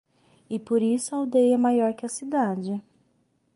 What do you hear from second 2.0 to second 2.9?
a cidade...